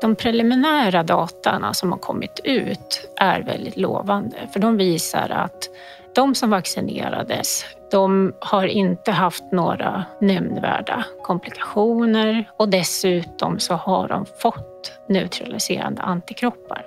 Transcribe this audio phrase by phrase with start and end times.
[0.00, 5.68] De preliminära datan som har kommit ut är väldigt lovande för de visar att
[6.14, 14.26] de som vaccinerades, de har inte haft några nämnvärda komplikationer och dessutom så har de
[14.38, 16.86] fått neutraliserande antikroppar.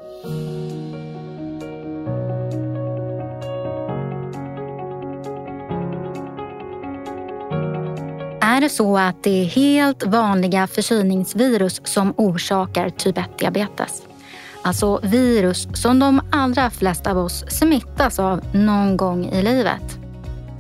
[8.52, 14.02] Är det så att det är helt vanliga förkylningsvirus som orsakar typ 1-diabetes?
[14.62, 20.00] Alltså virus som de allra flesta av oss smittas av någon gång i livet.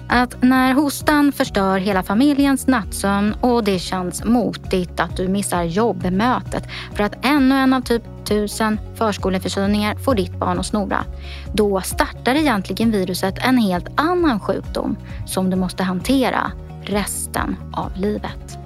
[0.09, 6.63] Att när hostan förstör hela familjens nattsömn och det känns motigt att du missar jobbmötet
[6.95, 11.05] för att ännu en av typ tusen förskoleförkylningar får ditt barn att snora.
[11.53, 16.51] Då startar egentligen viruset en helt annan sjukdom som du måste hantera
[16.83, 18.57] resten av livet.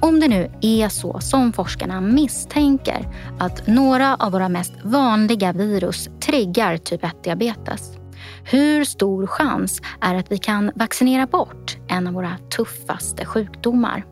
[0.00, 3.08] Om det nu är så som forskarna misstänker
[3.38, 7.98] att några av våra mest vanliga virus triggar typ 1-diabetes.
[8.44, 14.04] Hur stor chans är att vi kan vaccinera bort en av våra tuffaste sjukdomar?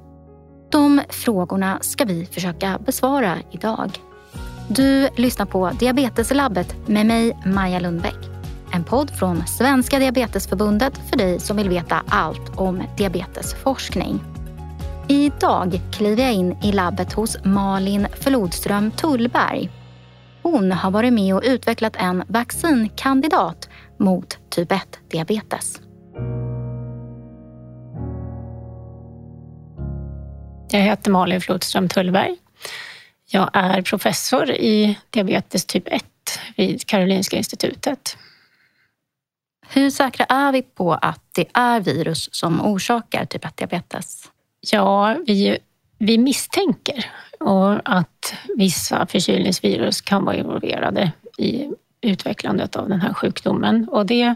[0.71, 3.99] De frågorna ska vi försöka besvara idag.
[4.69, 8.34] Du lyssnar på Diabeteslabbet med mig, Maja Lundbäck.
[8.75, 14.21] En podd från Svenska Diabetesförbundet för dig som vill veta allt om diabetesforskning.
[15.09, 19.71] Idag kliver jag in i labbet hos Malin Flodström Tullberg.
[20.43, 25.81] Hon har varit med och utvecklat en vaccinkandidat mot typ 1-diabetes.
[30.71, 32.37] Jag heter Malin Flodström Tullberg.
[33.31, 36.05] Jag är professor i diabetes typ 1
[36.57, 38.17] vid Karolinska institutet.
[39.69, 44.31] Hur säkra är vi på att det är virus som orsakar typ 1-diabetes?
[44.61, 45.59] Ja, vi,
[45.99, 47.07] vi misstänker
[47.85, 53.89] att vissa förkylningsvirus kan vara involverade i utvecklandet av den här sjukdomen.
[53.89, 54.35] Och det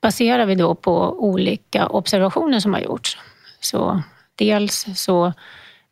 [0.00, 3.18] baserar vi då på olika observationer som har gjorts.
[3.60, 4.02] Så
[4.34, 5.32] dels så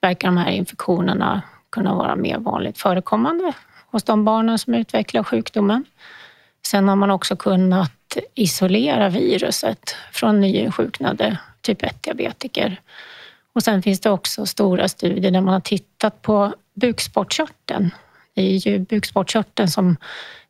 [0.00, 3.52] verkar de här infektionerna kunna vara mer vanligt förekommande
[3.90, 5.84] hos de barnen som utvecklar sjukdomen.
[6.66, 7.92] Sen har man också kunnat
[8.34, 12.76] isolera viruset från nyinsjuknade typ 1-diabetiker
[13.56, 17.90] och sen finns det också stora studier där man har tittat på bukspottkörteln.
[18.34, 19.96] Det är ju bukspottkörteln som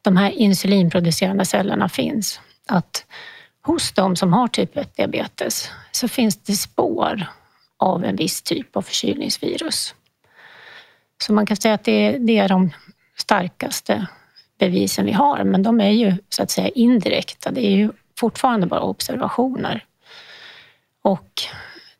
[0.03, 2.41] de här insulinproducerande cellerna finns.
[2.67, 3.07] Att
[3.63, 7.27] hos de som har typ 1-diabetes så finns det spår
[7.77, 9.95] av en viss typ av förkylningsvirus.
[11.23, 12.71] Så man kan säga att det, det är de
[13.17, 14.07] starkaste
[14.59, 17.51] bevisen vi har, men de är ju så att säga indirekta.
[17.51, 19.85] Det är ju fortfarande bara observationer.
[21.03, 21.43] Och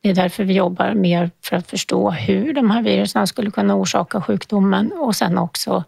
[0.01, 3.75] det är därför vi jobbar mer för att förstå hur de här virusen skulle kunna
[3.75, 5.85] orsaka sjukdomen och sen också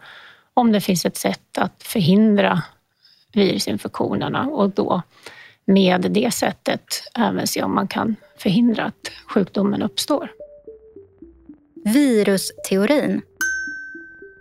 [0.54, 2.62] om det finns ett sätt att förhindra
[3.32, 5.02] virusinfektionerna och då
[5.64, 10.30] med det sättet även se om man kan förhindra att sjukdomen uppstår.
[11.84, 13.22] Virusteorin.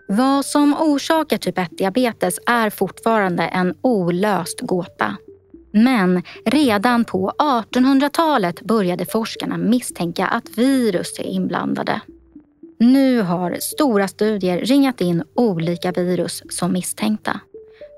[0.09, 5.17] Vad som orsakar typ 1-diabetes är fortfarande en olöst gåta.
[5.71, 12.01] Men redan på 1800-talet började forskarna misstänka att virus är inblandade.
[12.79, 17.39] Nu har stora studier ringat in olika virus som misstänkta.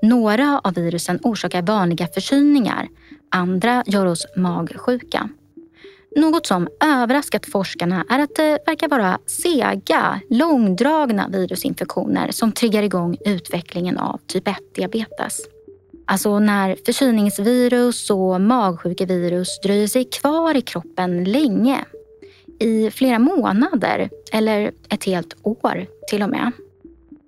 [0.02, 2.88] Några av virusen orsakar vanliga förkylningar,
[3.30, 5.28] andra gör oss magsjuka.
[6.16, 13.16] Något som överraskat forskarna är att det verkar vara sega, långdragna virusinfektioner som triggar igång
[13.24, 15.38] utvecklingen av typ 1-diabetes.
[16.06, 21.84] Alltså när förkylningsvirus och magsjukevirus dröjer sig kvar i kroppen länge.
[22.60, 26.52] I flera månader eller ett helt år till och med.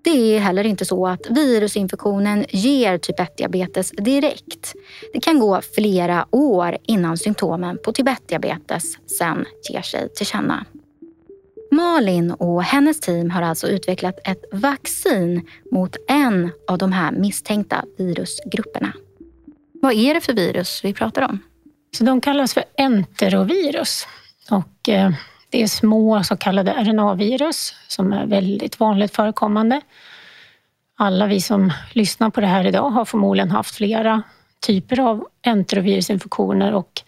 [0.05, 4.75] Det är heller inte så att virusinfektionen ger typ 1-diabetes direkt.
[5.13, 8.83] Det kan gå flera år innan symptomen på typ 1-diabetes
[9.19, 10.65] sen ger sig till känna.
[11.71, 17.85] Malin och hennes team har alltså utvecklat ett vaccin mot en av de här misstänkta
[17.99, 18.93] virusgrupperna.
[19.83, 21.39] Vad är det för virus vi pratar om?
[21.97, 24.07] Så de kallas för enterovirus
[24.51, 25.13] och eh,
[25.53, 29.81] det är små så kallade RNA-virus som är väldigt vanligt förekommande.
[30.97, 34.23] Alla vi som lyssnar på det här idag har förmodligen haft flera
[34.67, 37.03] typer av enterovirusinfektioner och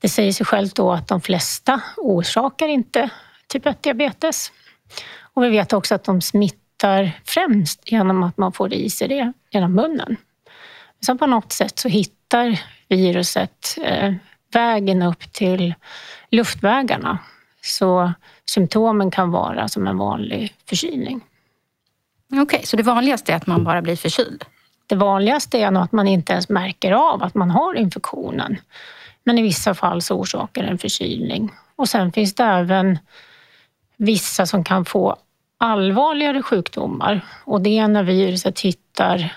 [0.00, 3.10] det säger sig självt då att de flesta orsakar inte
[3.46, 4.52] typ 1-diabetes.
[5.34, 9.32] Och vi vet också att de smittar främst genom att man får i sig det
[9.50, 10.16] genom munnen.
[11.00, 14.12] Så på något sätt så hittar viruset eh,
[14.52, 15.74] vägen upp till
[16.30, 17.18] luftvägarna.
[17.68, 18.12] Så
[18.44, 21.20] symptomen kan vara som en vanlig förkylning.
[22.32, 24.44] Okej, okay, så det vanligaste är att man bara blir förkyld?
[24.86, 28.56] Det vanligaste är nog att man inte ens märker av att man har infektionen.
[29.24, 31.52] Men i vissa fall så orsakar det en förkylning.
[31.76, 32.98] Och sen finns det även
[33.96, 35.16] vissa som kan få
[35.58, 39.36] allvarligare sjukdomar och det är när viruset hittar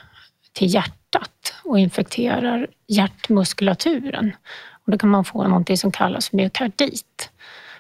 [0.54, 4.36] till hjärtat och infekterar hjärtmuskulaturen.
[4.86, 7.31] Och då kan man få något som kallas myokardit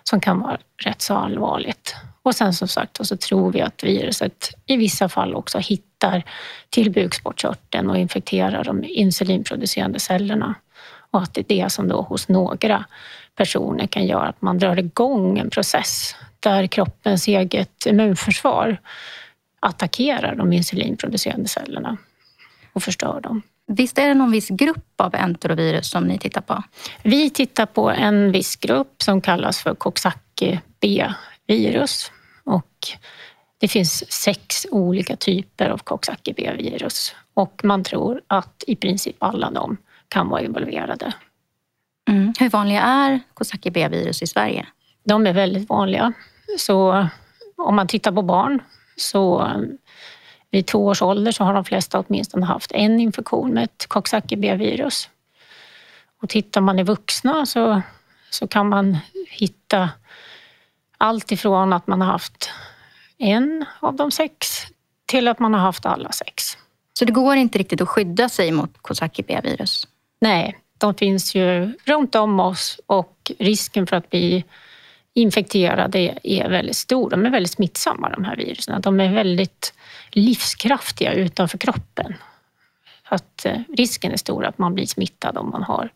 [0.04, 1.96] som kan vara rätt så allvarligt.
[2.24, 6.24] Och sen som sagt så tror vi att viruset i vissa fall också hittar
[6.70, 10.56] till bukspottkörteln och infekterar de insulinproducerande cellerna.
[11.12, 12.86] Och att det är det som då hos några
[13.36, 18.78] personer kan göra att man drar igång en process där kroppens eget immunförsvar
[19.60, 21.98] attackerar de insulinproducerande cellerna
[22.74, 23.42] och förstör dem.
[23.68, 26.64] Visst är det någon viss grupp av enterovirus som ni tittar på?
[27.04, 32.12] Vi tittar på en viss grupp som kallas för Coxsackie B-virus
[32.44, 32.88] och
[33.60, 39.52] det finns sex olika typer av Coxsackie B-virus och man tror att i princip alla
[39.52, 41.14] de kan vara involverade.
[42.10, 42.34] Mm.
[42.40, 44.68] Hur vanliga är Coxsackie B-virus i Sverige?
[45.04, 46.14] De är väldigt vanliga.
[46.58, 47.08] Så
[47.58, 48.60] om man tittar på barn
[48.96, 49.52] så
[50.52, 54.38] vid två års ålder så har de flesta åtminstone haft en infektion med ett Coxsackie
[54.38, 55.10] B-virus.
[56.22, 57.82] Och tittar man i vuxna så,
[58.30, 58.98] så kan man
[59.30, 59.90] hitta
[60.98, 62.50] allt ifrån att man har haft
[63.18, 64.48] en av de sex
[65.06, 66.58] till att man har haft alla sex.
[66.94, 69.88] Så det går inte riktigt att skydda sig mot Coxsackie B-virus?
[70.22, 74.46] Nej, de finns ju runt om oss och risken för att bli
[75.14, 77.10] infekterade är väldigt stor.
[77.10, 78.82] De är väldigt smittsamma de här virusen.
[78.82, 79.74] De är väldigt
[80.12, 82.14] livskraftiga utanför kroppen.
[83.04, 85.90] Att eh, risken är stor att man blir smittad om man har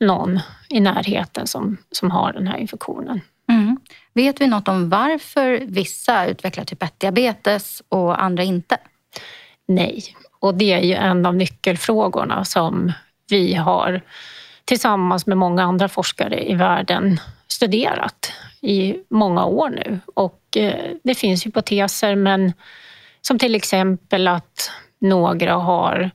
[0.00, 3.20] någon i närheten som, som har den här infektionen.
[3.48, 3.80] Mm.
[4.14, 8.76] Vet vi något om varför vissa utvecklar typ 1-diabetes och andra inte?
[9.68, 10.02] Nej,
[10.40, 12.92] och det är ju en av nyckelfrågorna som
[13.28, 14.00] vi har
[14.64, 17.20] tillsammans med många andra forskare i världen
[17.52, 20.00] studerat i många år nu.
[20.14, 22.52] Och eh, det finns hypoteser, men
[23.20, 26.10] som till exempel att några har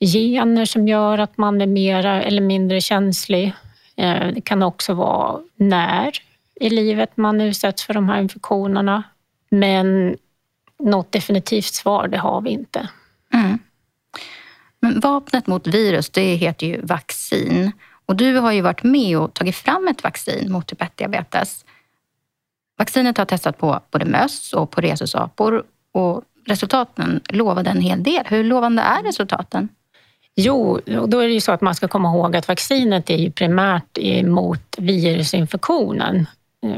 [0.00, 3.52] gener som gör att man är mer eller mindre känslig.
[3.96, 6.12] Eh, det kan också vara när
[6.60, 9.02] i livet man utsätts för de här infektionerna.
[9.50, 10.16] Men
[10.78, 12.88] något definitivt svar, det har vi inte.
[13.32, 13.58] Mm.
[14.80, 17.72] Men vapnet mot virus, det heter ju vaccin.
[18.06, 21.64] Och du har ju varit med och tagit fram ett vaccin mot typ 1-diabetes.
[22.78, 28.22] Vaccinet har testat på både möss och på rhesusapor och resultaten lovade en hel del.
[28.26, 29.68] Hur lovande är resultaten?
[30.34, 33.30] Jo, då är det ju så att man ska komma ihåg att vaccinet är ju
[33.30, 36.26] primärt mot virusinfektionen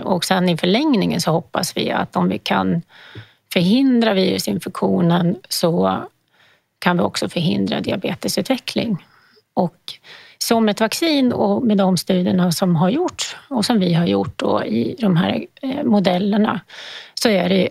[0.02, 2.82] och sen i förlängningen så hoppas vi att om vi kan
[3.52, 6.02] förhindra virusinfektionen så
[6.78, 9.06] kan vi också förhindra diabetesutveckling.
[9.54, 9.92] Och
[10.38, 14.38] som ett vaccin och med de studierna som har gjorts och som vi har gjort
[14.38, 16.60] då i de här eh, modellerna
[17.14, 17.68] så är det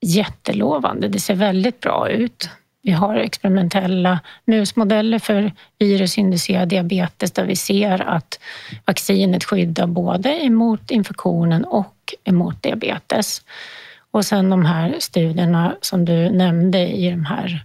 [0.00, 1.08] jättelovande.
[1.08, 2.48] Det ser väldigt bra ut.
[2.82, 8.40] Vi har experimentella musmodeller för virusinducerad diabetes där vi ser att
[8.84, 13.42] vaccinet skyddar både emot infektionen och emot diabetes.
[14.10, 17.64] Och sen de här studierna som du nämnde i de här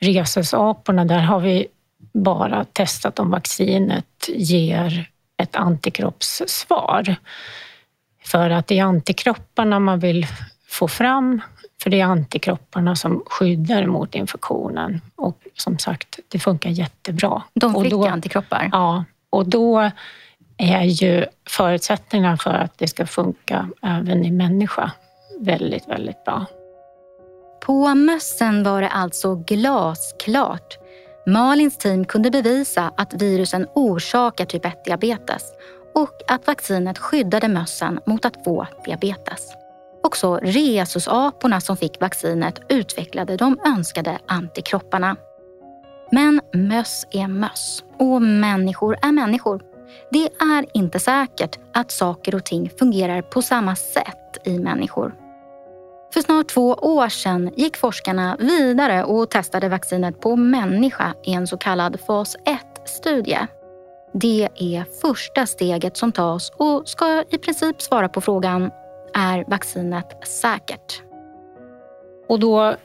[0.00, 1.66] rhesusaporna, där har vi
[2.12, 7.16] bara testat om vaccinet ger ett antikroppssvar.
[8.24, 10.26] För att det är antikropparna man vill
[10.68, 11.40] få fram,
[11.82, 15.00] för det är antikropparna som skyddar mot infektionen.
[15.16, 17.42] Och som sagt, det funkar jättebra.
[17.54, 18.68] De fick då, antikroppar?
[18.72, 19.90] Ja, och då
[20.56, 24.92] är ju förutsättningarna för att det ska funka även i människa
[25.40, 26.46] väldigt, väldigt bra.
[27.60, 30.79] På mössen var det alltså glasklart
[31.30, 35.42] Malins team kunde bevisa att virusen orsakar typ 1-diabetes
[35.94, 39.48] och att vaccinet skyddade mössen mot att få diabetes.
[40.02, 45.16] Också rhesusaporna som fick vaccinet utvecklade de önskade antikropparna.
[46.10, 49.62] Men möss är möss och människor är människor.
[50.10, 55.14] Det är inte säkert att saker och ting fungerar på samma sätt i människor.
[56.12, 61.46] För snart två år sedan gick forskarna vidare och testade vaccinet på människa i en
[61.46, 63.38] så kallad fas 1-studie.
[64.12, 68.70] Det är första steget som tas och ska i princip svara på frågan
[69.14, 71.02] är vaccinet säkert?
[72.28, 72.76] Och då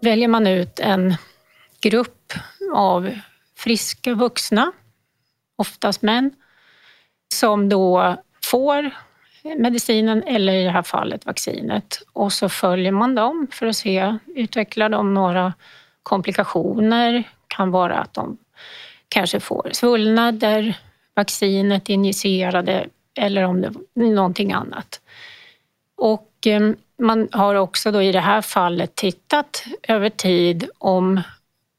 [0.00, 1.14] väljer man ut en
[1.80, 2.32] grupp
[2.74, 3.10] av
[3.56, 4.72] friska vuxna,
[5.56, 6.30] oftast män,
[7.34, 8.90] som då får
[9.42, 12.02] medicinen eller i det här fallet vaccinet.
[12.12, 15.52] Och så följer man dem för att se, utvecklar de några
[16.02, 17.22] komplikationer?
[17.46, 18.38] Kan vara att de
[19.08, 20.78] kanske får svullnader,
[21.14, 25.00] vaccinet injicerade eller om det är någonting annat.
[25.96, 31.20] Och eh, man har också då i det här fallet tittat över tid om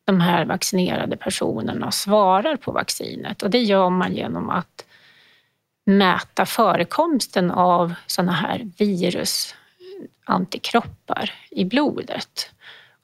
[0.05, 4.85] de här vaccinerade personerna svarar på vaccinet och det gör man genom att
[5.85, 12.51] mäta förekomsten av sådana här virusantikroppar i blodet.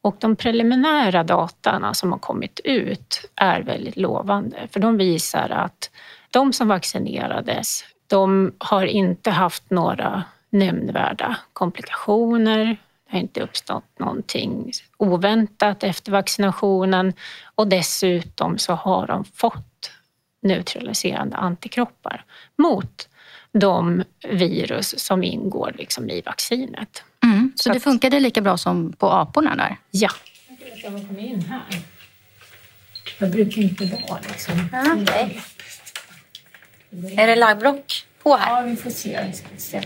[0.01, 5.89] Och de preliminära datan som har kommit ut är väldigt lovande för de visar att
[6.31, 12.65] de som vaccinerades, de har inte haft några nämnvärda komplikationer.
[12.65, 17.13] Det har inte uppstått någonting oväntat efter vaccinationen
[17.55, 19.66] och dessutom så har de fått
[20.47, 22.25] neutraliserande antikroppar
[22.57, 23.09] mot
[23.51, 27.03] de virus som ingår liksom i vaccinet.
[27.23, 29.77] Mm, så, så, det funkade lika bra som på aporna där?
[29.91, 30.09] Ja.
[30.83, 31.81] Jag komma in här.
[33.19, 34.53] Jag brukar inte vara liksom.
[35.01, 35.39] Okay.
[37.17, 38.61] Är det laggbrock på här?
[38.61, 39.11] Ja, vi får se.
[39.11, 39.81] Jag ska se.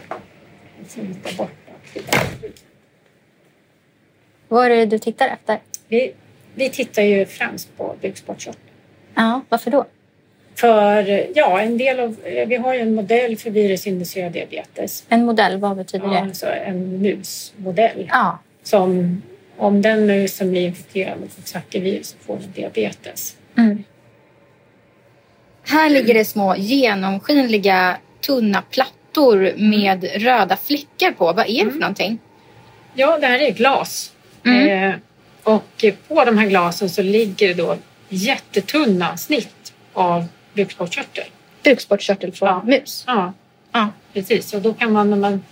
[4.48, 5.60] Vad är det du tittar efter?
[5.88, 6.14] Vi,
[6.56, 8.66] vi tittar ju främst på bukspottkörteln.
[9.16, 9.86] Ja, varför då?
[10.56, 12.16] För ja, en del av,
[12.48, 15.04] vi har ju en modell för virusinducerad diabetes.
[15.10, 16.20] En modell, vad betyder ja, det?
[16.20, 18.10] Alltså en musmodell.
[18.12, 18.40] Ja.
[18.64, 19.22] Som
[19.58, 23.36] om den musen blir infekterad med Coxsackie-virus så får den diabetes.
[23.58, 23.84] Mm.
[25.64, 31.26] Här ligger det små genomskinliga tunna plattor med röda fläckar på.
[31.26, 31.80] Vad är det för mm.
[31.80, 32.20] någonting?
[32.94, 34.12] Ja, det här är glas.
[34.46, 34.90] Mm.
[34.90, 34.96] Eh,
[35.44, 37.78] och på de här glasen så ligger det då
[38.10, 41.26] jättetunna snitt av bukspottkörtel.
[41.64, 42.64] Bukspottkörtel från ja.
[42.66, 43.04] mus?
[43.08, 43.34] Ja.
[43.72, 44.54] ja, precis.
[44.54, 45.44] Och då kan man när man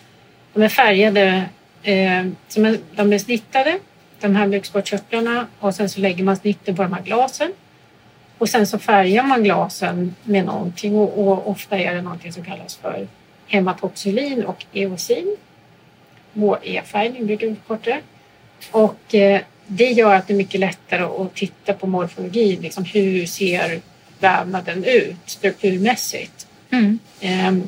[0.54, 1.46] de är färgade,
[1.84, 3.80] eh, som är, de är snittade,
[4.20, 7.52] de här bukspottkörtlarna och sen så lägger man snitten på de här glasen.
[8.38, 12.44] Och sen så färgar man glasen med någonting och, och ofta är det någonting som
[12.44, 13.08] kallas för
[13.48, 15.38] hematoxylin och eosin.
[16.34, 18.00] HE-färgning brukar vi det.
[18.72, 22.56] Och eh, det gör att det är mycket lättare att titta på morfologi.
[22.62, 23.82] Liksom hur ser
[24.20, 26.48] vävnaden ut strukturmässigt?
[26.72, 27.00] Mm.
[27.22, 27.68] Um,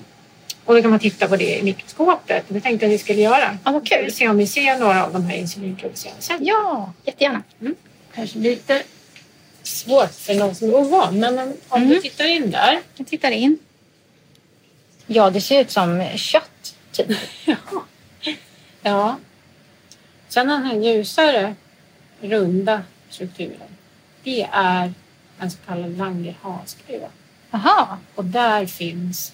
[0.65, 2.45] och då kan man titta på det i mikroskopet.
[2.47, 3.57] Det tänkte jag att vi skulle göra.
[3.63, 4.11] Ja, vad kul.
[4.11, 6.45] Se om vi ser några av de här insulinproducerande cellerna.
[6.45, 7.43] Ja, jättegärna.
[7.61, 7.75] Mm.
[8.15, 8.83] Kanske lite
[9.63, 11.89] svårt för någon som är ovan, men om, om mm.
[11.89, 12.79] du tittar in där.
[12.95, 13.57] Jag tittar in.
[15.07, 17.07] Ja, det ser ut som kött, typ.
[17.45, 17.55] ja.
[18.81, 19.17] ja.
[20.27, 21.55] Sen den här ljusare,
[22.21, 23.77] runda strukturen.
[24.23, 24.93] Det är
[25.41, 27.07] en så kallad Langerhansgruva.
[27.51, 27.97] Aha.
[28.15, 29.33] Och där finns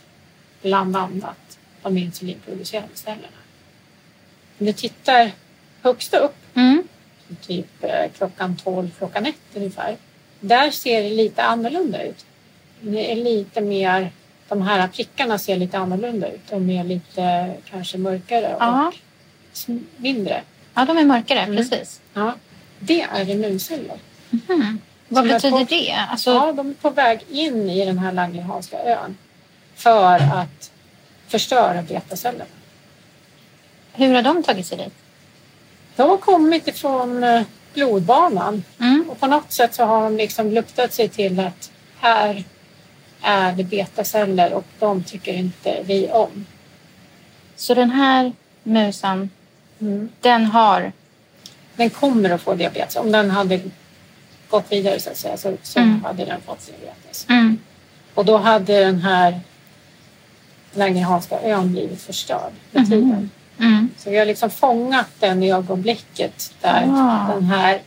[0.62, 3.38] bland annat de insulinproducerande cellerna.
[4.60, 5.32] Om du tittar
[5.82, 6.84] högst upp, mm.
[7.42, 9.98] typ eh, klockan 12, klockan 1 ungefär.
[10.40, 12.26] Där ser det lite annorlunda ut.
[12.82, 14.12] Det är lite mer,
[14.48, 16.42] de här prickarna ser lite annorlunda ut.
[16.50, 18.94] De är lite kanske mörkare och
[19.98, 20.42] mindre.
[20.74, 21.58] Ja, de är mörkare, mm.
[21.58, 22.02] precis.
[22.14, 22.36] Ja,
[22.80, 23.98] det är immunceller.
[24.50, 24.80] Mm.
[25.08, 25.94] Vad betyder på, det?
[26.10, 26.32] Alltså...
[26.32, 29.18] Ja, de är på väg in i den här Langerhanska ön
[29.76, 30.72] för att
[31.28, 32.46] förstöra betacellerna.
[33.94, 34.94] Hur har de tagit sig dit?
[35.96, 37.42] De har kommit ifrån eh,
[37.74, 39.06] blodbanan mm.
[39.10, 42.44] och på något sätt så har de liksom luktat sig till att här
[43.22, 46.46] är det betaceller och de tycker inte vi om.
[47.56, 48.32] Så den här
[48.64, 49.30] musen,
[49.80, 50.10] mm.
[50.22, 50.92] den har...
[51.76, 52.96] Den kommer att få diabetes.
[52.96, 53.62] Om den hade
[54.50, 56.04] gått vidare så att säga så, så mm.
[56.04, 57.26] hade den fått diabetes.
[57.30, 57.60] Mm.
[58.14, 59.40] Och då hade den här
[60.74, 62.90] Langerhanska ön blivit förstörd med mm.
[62.90, 63.30] tiden.
[63.60, 63.90] Mm.
[63.98, 67.36] Så vi har liksom fångat den i ögonblicket där wow.
[67.36, 67.82] den här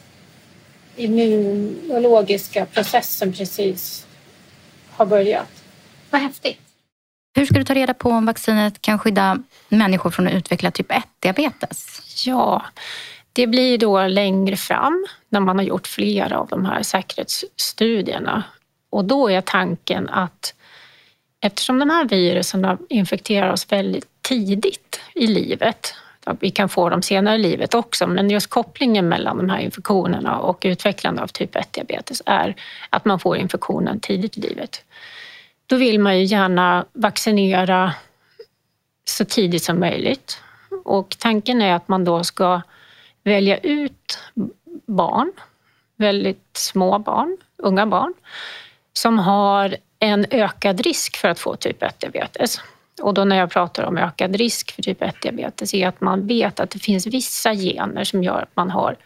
[0.97, 4.07] immunologiska processen precis
[4.90, 5.62] har börjat.
[6.11, 6.61] Vad häftigt.
[7.35, 9.38] Hur ska du ta reda på om vaccinet kan skydda
[9.69, 12.02] människor från att utveckla typ 1-diabetes?
[12.26, 12.62] Ja,
[13.40, 18.44] det blir då längre fram när man har gjort flera av de här säkerhetsstudierna.
[18.90, 20.54] Och då är tanken att
[21.40, 25.94] eftersom de här virusen infekterar oss väldigt tidigt i livet,
[26.40, 30.38] vi kan få dem senare i livet också, men just kopplingen mellan de här infektionerna
[30.38, 32.56] och utvecklande av typ 1-diabetes är
[32.90, 34.85] att man får infektionen tidigt i livet.
[35.66, 37.94] Då vill man ju gärna vaccinera
[39.04, 40.38] så tidigt som möjligt.
[40.85, 42.61] Och tanken är att man då ska
[43.25, 44.19] välja ut
[44.87, 45.33] barn,
[45.97, 48.15] väldigt små barn, unga barn,
[48.93, 52.61] som har en ökad risk för att få typ 1-diabetes.
[53.03, 56.61] Och då när jag pratar om ökad risk för typ 1-diabetes är att man vet
[56.61, 58.97] att det finns vissa gener som gör att man har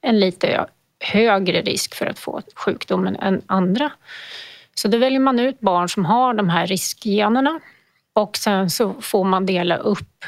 [0.00, 0.66] en lite
[1.00, 3.90] högre risk för att få sjukdomen än andra.
[4.74, 7.60] Så då väljer man ut barn som har de här riskgenerna
[8.12, 10.24] och sen så får man dela upp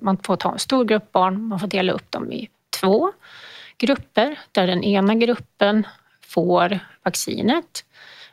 [0.00, 2.48] man får ta en stor grupp barn, man får dela upp dem i
[2.80, 3.12] två
[3.78, 5.86] grupper där den ena gruppen
[6.26, 7.84] får vaccinet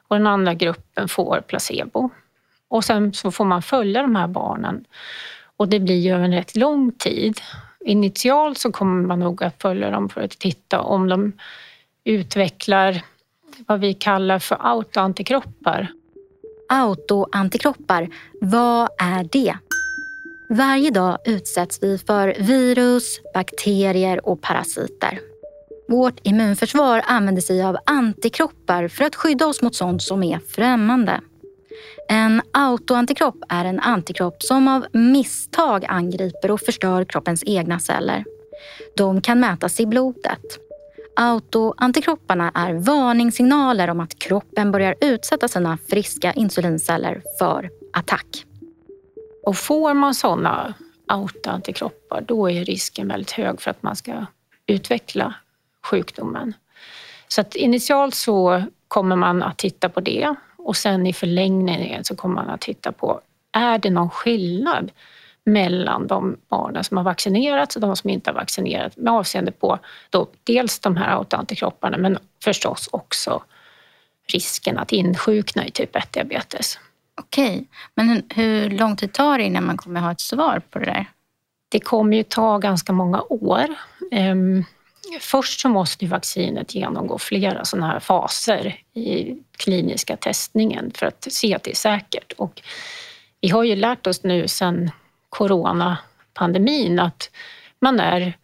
[0.08, 2.10] och den andra gruppen får placebo.
[2.68, 4.86] Och sen så får man följa de här barnen
[5.58, 7.42] och det blir ju över en rätt lång tid.
[7.86, 11.34] Initialt så kommer man nog att följa dem för att titta om de
[12.04, 13.02] utvecklar
[13.68, 15.88] vad vi kallar för autoantikroppar.
[16.70, 18.10] Autoantikroppar,
[18.42, 19.58] vad är det?
[20.54, 25.20] Varje dag utsätts vi för virus, bakterier och parasiter.
[25.88, 31.22] Vårt immunförsvar använder sig av antikroppar för att skydda oss mot sånt som är främmande.
[32.10, 38.24] En autoantikropp är en antikropp som av misstag angriper och förstör kroppens egna celler.
[38.98, 40.60] De kan mätas i blodet.
[41.16, 48.46] Autoantikropparna är varningssignaler om att kroppen börjar utsätta sina friska insulinceller för attack.
[49.44, 50.74] Och får man sådana
[51.06, 54.26] autoantikroppar då är risken väldigt hög för att man ska
[54.68, 55.34] utveckla
[55.86, 56.54] sjukdomen.
[57.28, 62.16] Så att initialt så kommer man att titta på det och sen i förlängningen så
[62.16, 63.22] kommer man att titta på,
[63.52, 64.92] är det någon skillnad
[65.44, 69.80] mellan de barnen som har vaccinerats och de som inte har vaccinerats med avseende på
[70.10, 73.44] då dels de här autoantikropparna men förstås också
[74.34, 76.80] risken att insjukna i typ 1-diabetes.
[77.22, 80.86] Okej, men hur lång tid tar det innan man kommer ha ett svar på det
[80.86, 81.06] där?
[81.70, 83.66] Det kommer ju ta ganska många år.
[84.12, 84.64] Ehm,
[85.20, 91.56] först så måste vaccinet genomgå flera sådana här faser i kliniska testningen för att se
[91.56, 92.32] att det är säkert.
[92.32, 92.62] Och
[93.42, 94.92] vi har ju lärt oss nu sedan
[95.30, 97.30] coronapandemin att
[97.80, 98.38] man är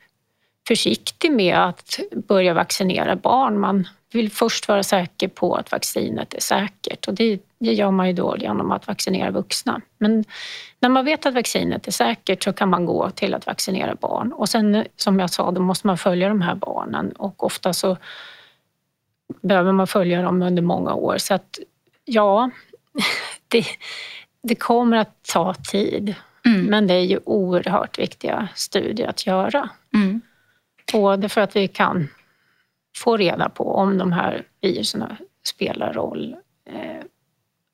[0.67, 3.59] försiktig med att börja vaccinera barn.
[3.59, 8.07] Man vill först vara säker på att vaccinet är säkert och det, det gör man
[8.07, 9.81] ju då genom att vaccinera vuxna.
[9.97, 10.25] Men
[10.79, 14.33] när man vet att vaccinet är säkert så kan man gå till att vaccinera barn
[14.33, 17.97] och sen som jag sa, då måste man följa de här barnen och ofta så
[19.41, 21.59] behöver man följa dem under många år så att
[22.05, 22.49] ja,
[23.47, 23.65] det,
[24.43, 26.15] det kommer att ta tid.
[26.45, 26.65] Mm.
[26.65, 29.69] Men det är ju oerhört viktiga studier att göra.
[29.93, 30.21] Mm.
[30.93, 32.07] Både för att vi kan
[33.03, 35.03] få reda på om de här virusen
[35.43, 36.35] spelar roll.
[36.69, 37.03] Eh,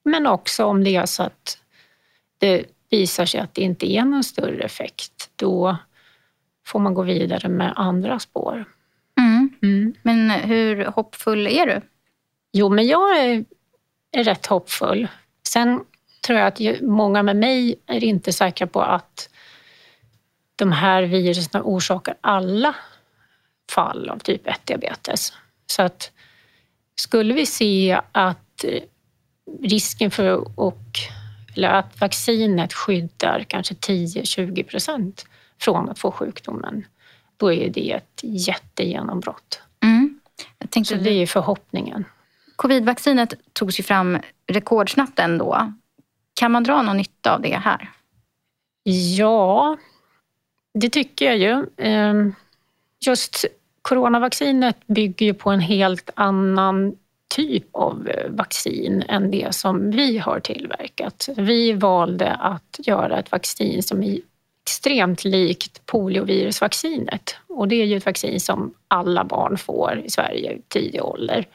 [0.06, 1.58] men också om det är så att
[2.38, 5.78] det visar sig att det inte är någon större effekt, då
[6.66, 8.66] får man gå vidare med andra spår.
[9.18, 9.50] Mm.
[9.62, 9.94] Mm.
[10.02, 11.82] Men hur hoppfull är du?
[12.52, 13.46] Jo, men jag är,
[14.12, 15.08] är rätt hoppfull.
[15.48, 15.84] Sen
[16.26, 19.30] tror jag att många med mig är inte säkra på att
[20.56, 22.76] de här virusen orsakar alla
[23.72, 25.34] fall av typ 1-diabetes.
[25.68, 26.12] Så att
[26.96, 28.66] skulle vi se att
[29.62, 30.88] risken för och,
[31.56, 35.26] eller att vaccinet skyddar kanske 10-20 procent
[35.62, 36.86] från att få sjukdomen,
[37.38, 39.62] då är det ett jättegenombrott.
[39.84, 40.20] Mm.
[40.86, 42.06] Så det är förhoppningen.
[42.56, 45.74] Covidvaccinet togs ju fram rekordsnabbt ändå.
[46.34, 47.90] Kan man dra någon nytta av det här?
[49.18, 49.78] Ja,
[50.74, 51.66] det tycker jag ju.
[53.06, 53.46] Just
[53.82, 56.98] coronavaccinet bygger ju på en helt annan
[57.36, 61.30] typ av eh, vaccin än det som vi har tillverkat.
[61.38, 64.20] Vi valde att göra ett vaccin som är
[64.66, 67.36] extremt likt poliovirusvaccinet.
[67.48, 71.48] Och det är ju ett vaccin som alla barn får i Sverige i tidig ålder.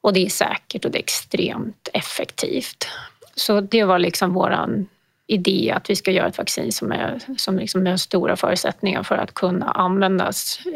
[0.00, 2.88] Och det är säkert och det är extremt effektivt.
[3.34, 4.88] Så det var liksom våran
[5.30, 9.16] idé att vi ska göra ett vaccin som, är, som liksom har stora förutsättningar för
[9.16, 10.66] att kunna användas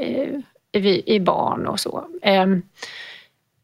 [0.73, 2.05] i, i barn och så.
[2.23, 2.63] Ehm,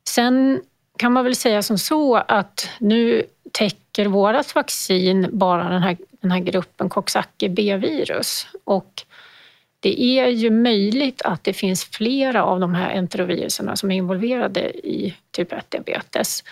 [0.09, 0.61] sen
[0.99, 3.23] kan man väl säga som så att nu
[3.53, 9.05] täcker vårt vaccin bara den här, den här gruppen Coxsackie B-virus och
[9.81, 14.87] det är ju möjligt att det finns flera av de här enteroviruserna som är involverade
[14.87, 16.45] i typ 1-diabetes.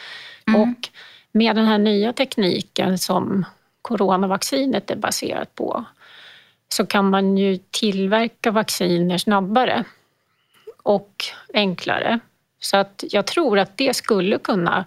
[0.49, 0.61] Mm.
[0.61, 0.89] Och
[1.33, 3.45] med den här nya tekniken som
[3.89, 5.85] coronavaccinet är baserat på
[6.69, 9.85] så kan man ju tillverka vacciner snabbare
[10.83, 11.25] och
[11.55, 12.19] enklare.
[12.61, 14.85] Så att jag tror att det skulle kunna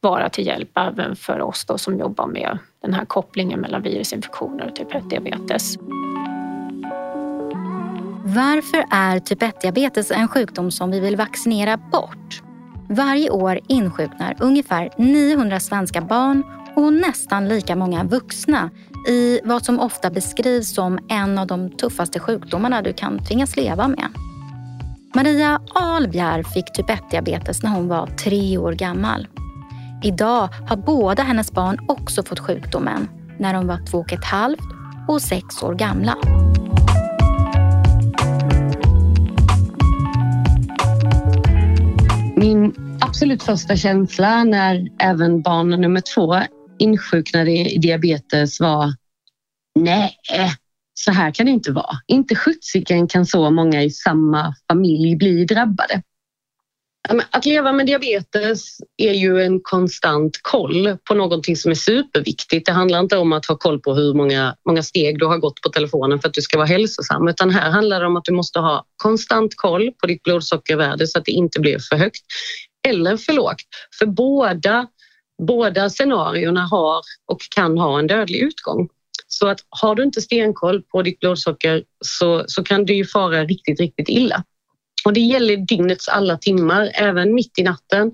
[0.00, 4.66] vara till hjälp även för oss då som jobbar med den här kopplingen mellan virusinfektioner
[4.66, 5.76] och typ 1-diabetes.
[8.24, 12.42] Varför är typ 1-diabetes en sjukdom som vi vill vaccinera bort?
[12.88, 18.70] Varje år insjuknar ungefär 900 svenska barn och nästan lika många vuxna
[19.08, 23.88] i vad som ofta beskrivs som en av de tuffaste sjukdomarna du kan tvingas leva
[23.88, 24.08] med.
[25.14, 29.28] Maria Ahlbjer fick typ 1-diabetes när hon var tre år gammal.
[30.02, 33.08] Idag har båda hennes barn också fått sjukdomen
[33.38, 34.68] när de var två och ett halvt
[35.08, 36.16] och sex år gamla.
[42.36, 46.34] Min absolut första känsla när även barn nummer två
[46.78, 48.94] insjuknade i diabetes var
[49.74, 50.16] nej,
[50.94, 51.96] så här kan det inte vara.
[52.06, 56.02] Inte sjuttsiken kan så många i samma familj bli drabbade.
[57.30, 62.66] Att leva med diabetes är ju en konstant koll på någonting som är superviktigt.
[62.66, 65.60] Det handlar inte om att ha koll på hur många, många steg du har gått
[65.60, 68.32] på telefonen för att du ska vara hälsosam, utan här handlar det om att du
[68.32, 72.22] måste ha konstant koll på ditt blodsockervärde så att det inte blir för högt
[72.88, 73.62] eller för lågt.
[73.98, 74.86] För båda,
[75.42, 78.88] båda scenarierna har och kan ha en dödlig utgång.
[79.26, 83.44] Så att har du inte stenkoll på ditt blodsocker så, så kan du ju fara
[83.44, 84.44] riktigt, riktigt illa.
[85.04, 88.12] Och det gäller dygnets alla timmar, även mitt i natten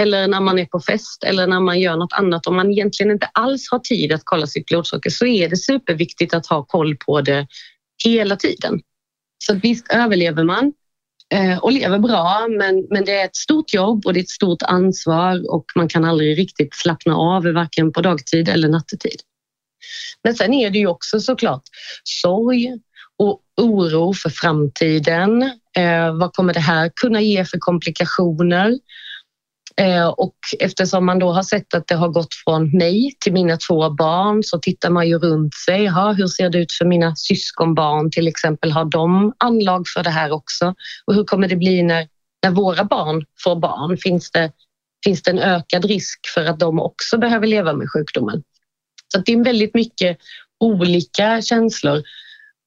[0.00, 2.46] eller när man är på fest eller när man gör något annat.
[2.46, 6.34] Om man egentligen inte alls har tid att kolla sitt blodsocker så är det superviktigt
[6.34, 7.46] att ha koll på det
[8.04, 8.80] hela tiden.
[9.38, 10.72] Så visst överlever man
[11.32, 14.28] Eh, och lever bra, men, men det är ett stort jobb och det är ett
[14.28, 19.20] stort ansvar och man kan aldrig riktigt slappna av varken på dagtid eller nattetid.
[20.24, 21.62] Men sen är det ju också såklart
[22.04, 22.78] sorg
[23.18, 25.42] och oro för framtiden.
[25.76, 28.78] Eh, vad kommer det här kunna ge för komplikationer?
[29.80, 33.56] Eh, och eftersom man då har sett att det har gått från mig till mina
[33.56, 35.86] två barn så tittar man ju runt sig.
[35.86, 38.72] Ha, hur ser det ut för mina syskonbarn till exempel?
[38.72, 40.74] Har de anlag för det här också?
[41.04, 42.08] Och hur kommer det bli när,
[42.42, 43.96] när våra barn får barn?
[43.96, 44.52] Finns det,
[45.04, 48.42] finns det en ökad risk för att de också behöver leva med sjukdomen?
[49.12, 50.18] Så det är väldigt mycket
[50.60, 52.02] olika känslor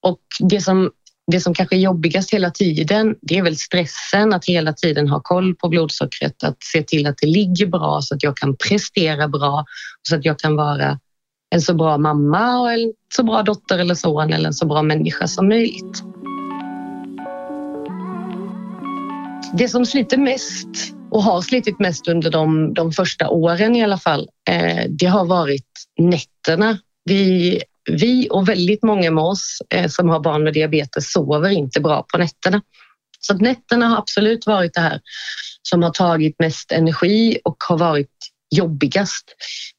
[0.02, 0.90] och det som,
[1.30, 5.20] det som kanske är jobbigast hela tiden, det är väl stressen att hela tiden ha
[5.20, 9.28] koll på blodsockret, att se till att det ligger bra så att jag kan prestera
[9.28, 9.64] bra,
[10.02, 10.98] så att jag kan vara
[11.50, 14.82] en så bra mamma och en så bra dotter eller son eller en så bra
[14.82, 16.02] människa som möjligt.
[19.52, 23.98] Det som sliter mest och har slitit mest under de, de första åren i alla
[23.98, 26.78] fall, eh, det har varit nätterna.
[27.04, 31.80] Vi vi och väldigt många med oss eh, som har barn med diabetes sover inte
[31.80, 32.62] bra på nätterna.
[33.20, 35.00] Så att nätterna har absolut varit det här
[35.62, 38.10] som har tagit mest energi och har varit
[38.50, 39.24] jobbigast.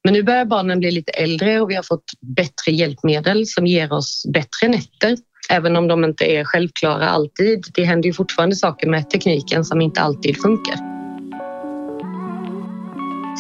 [0.04, 3.94] Men nu börjar barnen bli lite äldre och vi har fått bättre hjälpmedel som ger
[3.94, 5.18] oss bättre nätter.
[5.50, 7.66] Även om de inte är självklara alltid.
[7.74, 10.76] Det händer ju fortfarande saker med tekniken som inte alltid funkar.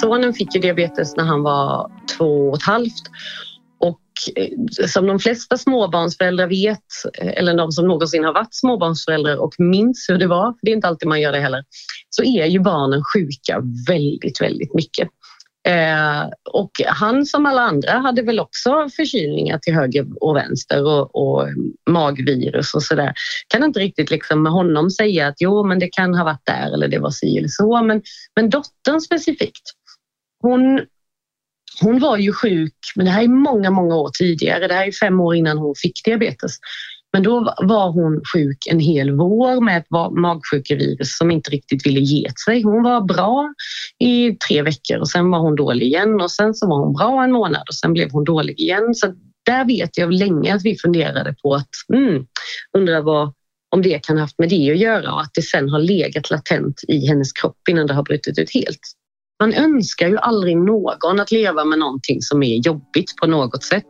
[0.02, 3.04] Sonen fick ju diabetes när han var två och ett halvt
[4.36, 6.78] Eh, som de flesta småbarnsföräldrar vet,
[7.18, 10.72] eh, eller de som någonsin har varit småbarnsföräldrar och minns hur det var, för det
[10.72, 11.64] är inte alltid man gör det heller,
[12.10, 15.10] så är ju barnen sjuka väldigt, väldigt mycket.
[15.68, 21.16] Eh, och han som alla andra hade väl också förkylningar till höger och vänster och,
[21.16, 21.48] och
[21.90, 23.14] magvirus och sådär.
[23.48, 26.74] Kan inte riktigt liksom med honom säga att jo, men det kan ha varit där
[26.74, 27.84] eller det var si eller så.
[27.84, 28.02] Men,
[28.36, 29.64] men dottern specifikt,
[30.42, 30.82] hon
[31.82, 34.68] hon var ju sjuk, men det här är många, många år tidigare.
[34.68, 36.52] Det här är fem år innan hon fick diabetes.
[37.14, 42.00] Men då var hon sjuk en hel vår med ett magsjukevirus som inte riktigt ville
[42.00, 42.62] ge sig.
[42.62, 43.54] Hon var bra
[44.00, 47.24] i tre veckor och sen var hon dålig igen och sen så var hon bra
[47.24, 48.96] en månad och sen blev hon dålig igen.
[48.96, 49.14] Så
[49.46, 52.26] där vet jag länge att vi funderade på att mm,
[52.78, 53.34] undra vad,
[53.70, 56.30] om det kan ha haft med det att göra och att det sen har legat
[56.30, 58.80] latent i hennes kropp innan det har brutit ut helt.
[59.42, 63.84] Man önskar ju aldrig någon att leva med någonting som är jobbigt på något sätt.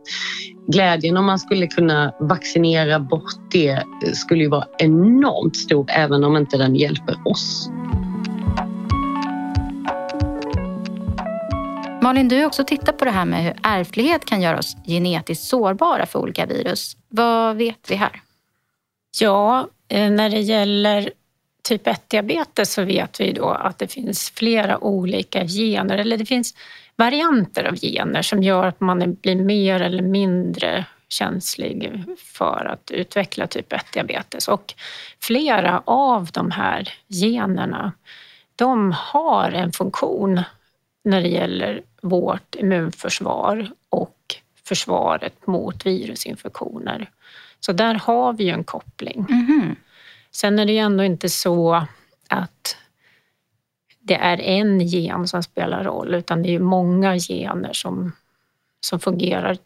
[0.66, 3.82] Glädjen om man skulle kunna vaccinera bort det
[4.14, 7.70] skulle ju vara enormt stor även om inte den hjälper oss.
[12.02, 15.44] Malin, du har också tittat på det här med hur ärftlighet kan göra oss genetiskt
[15.44, 16.96] sårbara för olika virus.
[17.08, 18.22] Vad vet vi här?
[19.20, 21.10] Ja, eh, när det gäller
[21.62, 26.54] typ 1-diabetes så vet vi då att det finns flera olika gener, eller det finns
[26.96, 33.46] varianter av gener som gör att man blir mer eller mindre känslig för att utveckla
[33.46, 34.48] typ 1-diabetes.
[34.48, 34.74] Och
[35.20, 37.92] flera av de här generna,
[38.56, 40.42] de har en funktion
[41.04, 44.16] när det gäller vårt immunförsvar och
[44.64, 47.10] försvaret mot virusinfektioner.
[47.60, 49.26] Så där har vi ju en koppling.
[49.30, 49.76] Mm -hmm.
[50.32, 51.86] Sen är det ju ändå inte så
[52.28, 52.76] att
[54.00, 58.12] det är en gen som spelar roll utan det är många gener som
[58.80, 59.58] som fungerar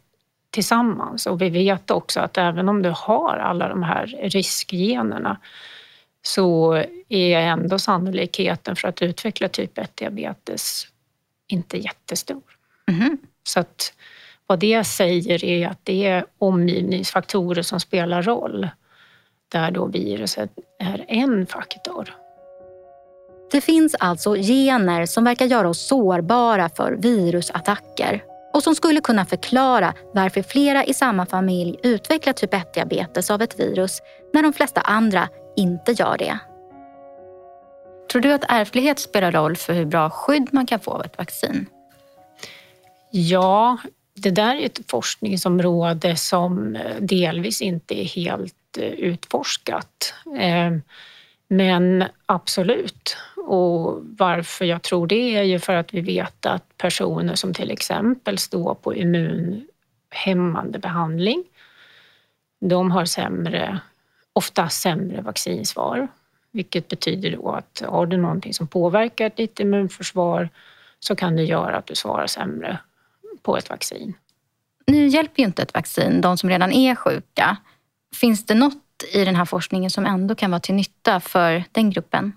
[0.50, 1.26] tillsammans.
[1.26, 5.40] Och vi vet också att även om du har alla de här riskgenerna
[6.22, 6.74] så
[7.08, 10.86] är ändå sannolikheten för att utveckla typ 1-diabetes
[11.46, 12.42] inte jättestor.
[12.86, 13.18] Mm.
[13.42, 13.92] Så att
[14.46, 18.68] vad det säger är att det är omgivningsfaktorer som spelar roll
[19.52, 22.14] där då viruset är en faktor.
[23.50, 29.26] Det finns alltså gener som verkar göra oss sårbara för virusattacker och som skulle kunna
[29.26, 34.02] förklara varför flera i samma familj utvecklar typ 1-diabetes av ett virus
[34.32, 36.38] när de flesta andra inte gör det.
[38.12, 41.18] Tror du att ärftlighet spelar roll för hur bra skydd man kan få av ett
[41.18, 41.66] vaccin?
[43.10, 43.78] Ja,
[44.14, 50.14] det där är ett forskningsområde som eh, delvis inte är helt Eh, utforskat.
[50.38, 50.76] Eh,
[51.48, 53.16] men absolut.
[53.36, 57.70] Och varför jag tror det är ju för att vi vet att personer som till
[57.70, 61.44] exempel står på immunhämmande behandling,
[62.60, 63.80] de har sämre,
[64.32, 66.08] ofta sämre vaccinsvar.
[66.50, 70.48] Vilket betyder då att har du någonting som påverkar ditt immunförsvar
[71.00, 72.78] så kan det göra att du svarar sämre
[73.42, 74.14] på ett vaccin.
[74.86, 77.56] Nu hjälper ju inte ett vaccin de som redan är sjuka.
[78.14, 81.90] Finns det något i den här forskningen som ändå kan vara till nytta för den
[81.90, 82.32] gruppen?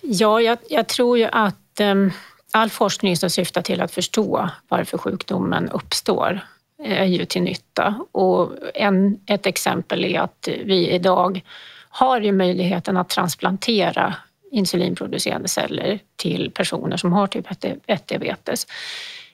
[0.00, 2.12] Ja, jag, jag tror ju att um,
[2.52, 6.40] all forskning som syftar till att förstå varför sjukdomen uppstår
[6.84, 7.94] eh, är ju till nytta.
[8.12, 11.40] Och en, ett exempel är att vi idag
[11.88, 14.14] har ju möjligheten att transplantera
[14.50, 18.66] insulinproducerande celler till personer som har typ 1-diabetes.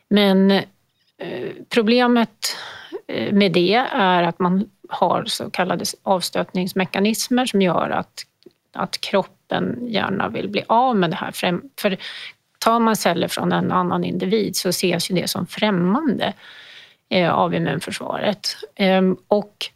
[0.08, 0.62] Men eh,
[1.68, 2.56] problemet
[3.08, 8.26] Eh, med det är att man har så kallade avstötningsmekanismer som gör att,
[8.72, 11.32] att kroppen gärna vill bli av med det här.
[11.80, 11.96] För
[12.58, 16.32] tar man celler från en annan individ så ses ju det som främmande
[17.08, 18.56] eh, av immunförsvaret.
[18.74, 19.70] Ehm, och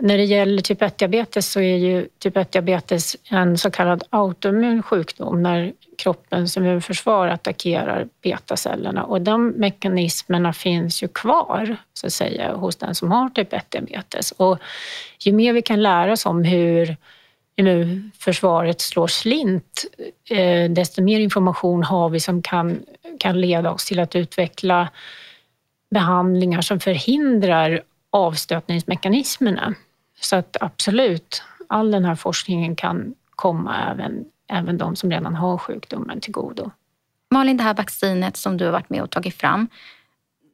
[0.00, 5.42] när det gäller typ 1-diabetes så är ju typ 1-diabetes en så kallad autoimmun sjukdom
[5.42, 12.76] när kroppens immunförsvar attackerar betacellerna och de mekanismerna finns ju kvar så att säga hos
[12.76, 14.32] den som har typ 1-diabetes.
[14.32, 14.58] Och
[15.24, 16.96] ju mer vi kan lära oss om hur
[17.56, 19.84] immunförsvaret slår slint,
[20.30, 22.82] eh, desto mer information har vi som kan,
[23.18, 24.88] kan leda oss till att utveckla
[25.90, 29.74] behandlingar som förhindrar avstötningsmekanismerna.
[30.20, 35.58] Så att absolut, all den här forskningen kan komma även, även de som redan har
[35.58, 36.70] sjukdomen till godo.
[37.30, 39.68] Malin, det här vaccinet som du har varit med och tagit fram,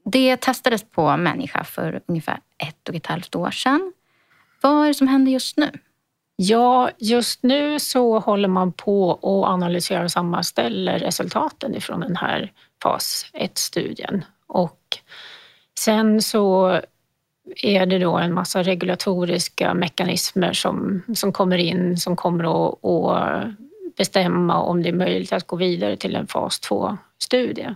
[0.04, 3.92] det testades på människa för ungefär ett och ett halvt år sedan.
[4.60, 5.70] Vad är det som händer just nu?
[6.36, 12.52] Ja, just nu så håller man på och analyserar och sammanställer resultaten ifrån den här
[12.82, 14.24] fas 1-studien.
[14.46, 14.80] Och
[15.78, 16.80] sen så
[17.62, 23.96] är det då en massa regulatoriska mekanismer som, som kommer in som kommer att, att
[23.96, 27.74] bestämma om det är möjligt att gå vidare till en fas 2-studie.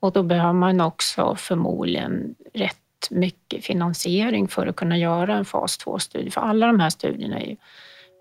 [0.00, 2.76] Och då behöver man också förmodligen rätt
[3.10, 6.30] mycket finansiering för att kunna göra en fas 2-studie.
[6.30, 7.56] För alla de här studierna är ju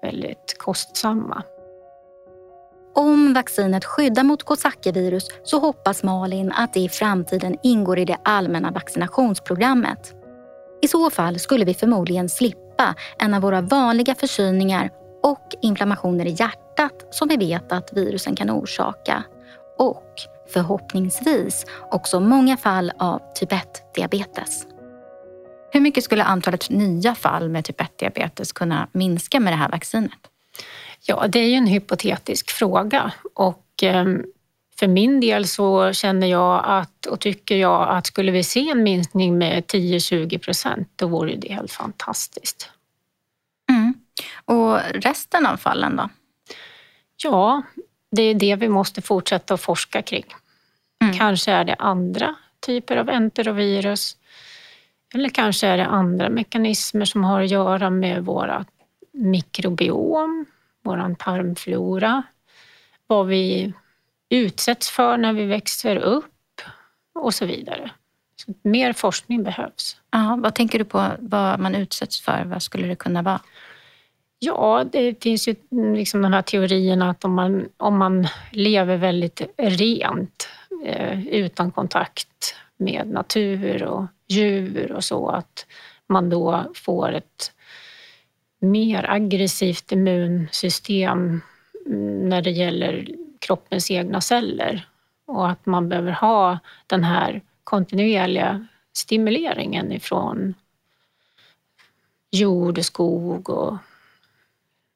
[0.02, 1.44] väldigt kostsamma.
[2.96, 8.18] Om vaccinet skyddar mot Coxsackie-virus så hoppas Malin att det i framtiden ingår i det
[8.24, 10.25] allmänna vaccinationsprogrammet.
[10.86, 14.90] I så fall skulle vi förmodligen slippa en av våra vanliga förkylningar
[15.24, 19.24] och inflammationer i hjärtat som vi vet att virusen kan orsaka.
[19.78, 20.14] Och
[20.54, 24.66] förhoppningsvis också många fall av typ 1-diabetes.
[25.72, 30.20] Hur mycket skulle antalet nya fall med typ 1-diabetes kunna minska med det här vaccinet?
[31.06, 34.26] Ja, det är ju en hypotetisk fråga och ehm,
[34.80, 38.84] för min del så känner jag att, och tycker jag att skulle vi se en
[38.84, 42.72] minskning med 10-20 procent, då vore det helt fantastiskt.
[43.70, 43.94] Mm.
[44.46, 46.10] Och resten av fallen då?
[47.24, 47.62] Ja,
[48.12, 50.26] det är det vi måste fortsätta att forska kring.
[51.02, 51.18] Mm.
[51.18, 52.36] Kanske är det andra
[52.66, 54.18] typer av enterovirus
[55.14, 58.66] eller kanske är det andra mekanismer som har att göra med våra
[59.12, 60.46] mikrobiom,
[60.84, 62.24] vår tarmflora,
[63.08, 63.74] vad vi
[64.30, 66.62] utsätts för när vi växer upp
[67.14, 67.92] och så vidare.
[68.36, 69.98] Så mer forskning behövs.
[70.12, 72.44] Ja, vad tänker du på vad man utsätts för?
[72.46, 73.42] Vad skulle det kunna vara?
[74.40, 75.56] Ja, det finns ju
[75.96, 80.50] liksom de här teorierna att om man, om man lever väldigt rent
[80.86, 85.66] eh, utan kontakt med natur och djur och så, att
[86.08, 87.52] man då får ett
[88.60, 91.42] mer aggressivt immunsystem
[92.30, 93.08] när det gäller
[93.46, 94.88] kroppens egna celler
[95.26, 100.54] och att man behöver ha den här kontinuerliga stimuleringen ifrån
[102.32, 103.78] jord och skog och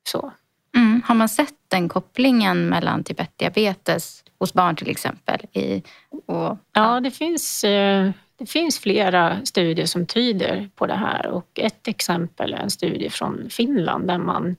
[0.07, 0.31] så.
[0.75, 1.01] Mm.
[1.05, 5.39] Har man sett den kopplingen mellan typ 1-diabetes hos barn till exempel?
[5.53, 5.83] I,
[6.25, 11.49] och, ja, det finns, eh, det finns flera studier som tyder på det här och
[11.55, 14.55] ett exempel är en studie från Finland där man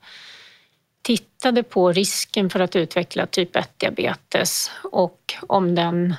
[1.01, 6.15] tittade på risken för att utveckla typ 1-diabetes och om den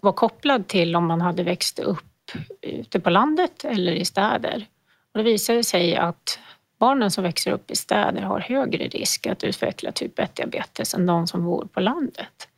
[0.00, 4.66] var kopplad till om man hade växt upp ute på landet eller i städer.
[5.12, 6.38] Och det visade sig att
[6.78, 11.26] barnen som växer upp i städer har högre risk att utveckla typ 1-diabetes än de
[11.26, 12.48] som bor på landet.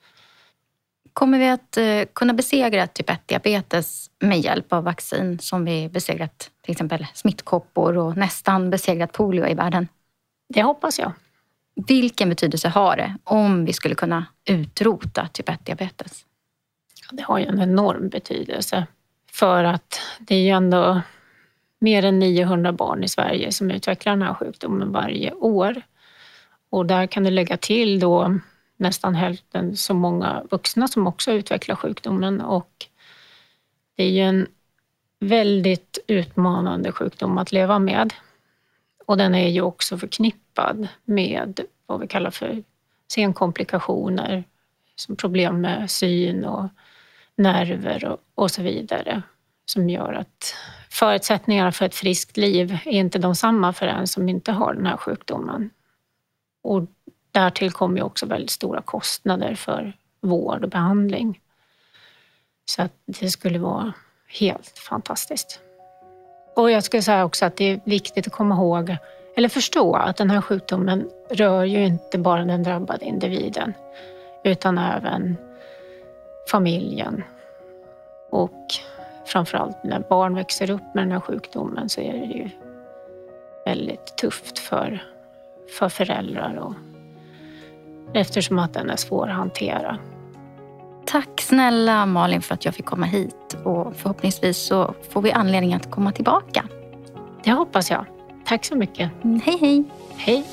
[1.13, 6.51] Kommer vi att eh, kunna besegra typ 1-diabetes med hjälp av vaccin som vi besegrat
[6.63, 9.89] till exempel smittkoppor och nästan besegrat polio i världen?
[10.49, 11.13] Det hoppas jag.
[11.87, 16.25] Vilken betydelse har det om vi skulle kunna utrota typ 1-diabetes?
[17.13, 18.87] Det har ju en enorm betydelse
[19.33, 21.01] för att det är ju ändå
[21.81, 25.83] mer än 900 barn i Sverige som utvecklar den här sjukdomen varje år.
[26.71, 28.39] Och där kan du lägga till då
[28.77, 32.87] nästan hälften så många vuxna som också utvecklar sjukdomen och
[33.97, 34.47] det är ju en
[35.21, 38.15] väldigt utmanande sjukdom att leva med.
[39.09, 42.63] Och den är ju också förknippad med vad vi kallar för
[43.13, 44.45] senkomplikationer,
[44.97, 46.69] som problem med syn och
[47.37, 49.23] nerver och, och så vidare,
[49.65, 50.55] som gör att
[50.91, 54.87] förutsättningarna för ett friskt liv är inte de samma för en som inte har den
[54.87, 55.71] här sjukdomen.
[56.63, 56.83] Och
[57.33, 61.41] därtill kommer ju också väldigt stora kostnader för vård och behandling.
[62.65, 63.93] Så att det skulle vara
[64.27, 65.61] helt fantastiskt.
[66.59, 68.97] Och jag skulle säga också att det är viktigt att komma ihåg,
[69.37, 73.75] eller förstå, att den här sjukdomen rör ju inte bara den drabbade individen,
[74.45, 75.37] utan även
[76.51, 77.25] familjen.
[78.31, 78.65] Och
[79.27, 82.51] framförallt när barn växer upp med den här sjukdomen så är det ju
[83.65, 85.03] väldigt tufft för,
[85.79, 86.75] för föräldrar och,
[88.15, 89.99] eftersom att den är svår att hantera.
[91.11, 95.75] Tack snälla Malin för att jag fick komma hit och förhoppningsvis så får vi anledning
[95.75, 96.65] att komma tillbaka.
[97.45, 98.07] Det hoppas jag.
[98.47, 99.25] Tack så mycket.
[99.25, 99.85] Mm, hej hej.
[100.17, 100.45] Hej.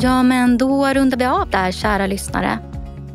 [0.00, 2.58] Ja, men då rundar vi av där, kära lyssnare.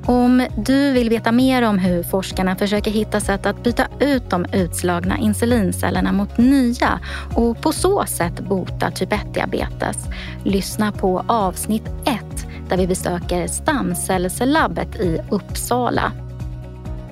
[0.09, 4.45] Om du vill veta mer om hur forskarna försöker hitta sätt att byta ut de
[4.53, 6.99] utslagna insulincellerna mot nya
[7.35, 9.97] och på så sätt bota typ 1-diabetes,
[10.43, 16.11] lyssna på avsnitt 1 där vi besöker Stamcellslabbet i Uppsala.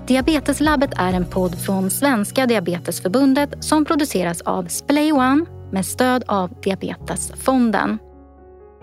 [0.08, 6.62] Diabeteslabbet är en podd från Svenska Diabetesförbundet som produceras av Splay One med stöd av
[6.64, 8.00] Diabetesfonden.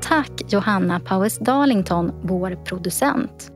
[0.03, 3.53] Tack Johanna Powers Darlington, vår producent.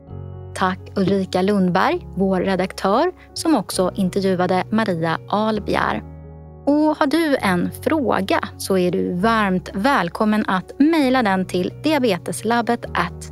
[0.57, 6.03] Tack Ulrika Lundberg, vår redaktör, som också intervjuade Maria Albjer.
[6.65, 12.85] Och har du en fråga så är du varmt välkommen att mejla den till diabeteslabbet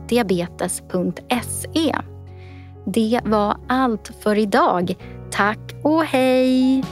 [0.10, 1.96] diabetes.se.
[2.86, 4.96] Det var allt för idag.
[5.32, 6.84] Tack och hej!